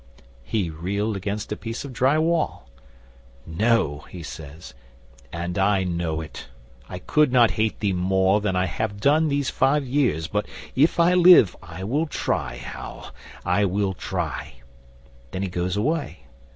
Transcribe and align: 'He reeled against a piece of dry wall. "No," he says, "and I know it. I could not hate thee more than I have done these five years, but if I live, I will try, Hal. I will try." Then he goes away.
'He 0.41 0.71
reeled 0.71 1.15
against 1.15 1.51
a 1.51 1.55
piece 1.55 1.85
of 1.85 1.93
dry 1.93 2.17
wall. 2.17 2.67
"No," 3.45 3.99
he 4.09 4.23
says, 4.23 4.73
"and 5.31 5.59
I 5.59 5.83
know 5.83 6.21
it. 6.21 6.47
I 6.89 6.97
could 6.97 7.31
not 7.31 7.51
hate 7.51 7.81
thee 7.81 7.93
more 7.93 8.41
than 8.41 8.55
I 8.55 8.65
have 8.65 8.99
done 8.99 9.27
these 9.27 9.51
five 9.51 9.85
years, 9.85 10.25
but 10.25 10.47
if 10.75 10.99
I 10.99 11.13
live, 11.13 11.55
I 11.61 11.83
will 11.83 12.07
try, 12.07 12.55
Hal. 12.55 13.13
I 13.45 13.63
will 13.65 13.93
try." 13.93 14.53
Then 15.29 15.43
he 15.43 15.49
goes 15.49 15.77
away. 15.77 16.21